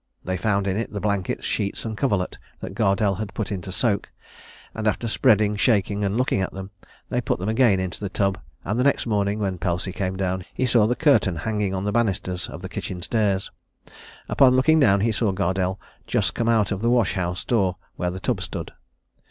They 0.23 0.35
found 0.35 0.65
in 0.65 0.77
it 0.77 0.91
the 0.91 0.99
blankets, 0.99 1.45
sheets, 1.45 1.85
and 1.85 1.95
coverlet, 1.95 2.39
that 2.59 2.73
Gardelle 2.73 3.19
had 3.19 3.35
put 3.35 3.51
in 3.51 3.61
to 3.61 3.71
soak; 3.71 4.09
and 4.73 4.87
after 4.87 5.07
spreading, 5.07 5.55
shaking, 5.55 6.03
and 6.03 6.17
looking 6.17 6.41
at 6.41 6.51
them, 6.53 6.71
they 7.09 7.21
put 7.21 7.37
them 7.37 7.49
again 7.49 7.79
into 7.79 7.99
the 7.99 8.09
tub; 8.09 8.39
and 8.65 8.79
the 8.79 8.83
next 8.83 9.05
morning, 9.05 9.37
when 9.37 9.59
Pelsey 9.59 9.91
came 9.91 10.17
down, 10.17 10.43
he 10.55 10.65
saw 10.65 10.87
the 10.87 10.95
curtain 10.95 11.35
hanging 11.35 11.75
on 11.75 11.83
the 11.83 11.91
banisters 11.93 12.49
of 12.49 12.63
the 12.63 12.67
kitchen 12.69 13.03
stairs. 13.03 13.51
Upon 14.27 14.55
looking 14.55 14.79
down, 14.79 15.01
he 15.01 15.11
saw 15.11 15.31
Gardelle 15.33 15.79
just 16.07 16.33
come 16.33 16.49
out 16.49 16.71
at 16.71 16.79
the 16.79 16.89
wash 16.89 17.13
house 17.13 17.45
door, 17.45 17.75
where 17.95 18.09
the 18.09 18.19
tub 18.19 18.41
stood. 18.41 18.73